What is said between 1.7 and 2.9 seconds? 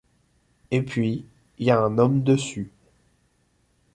un homme dessus.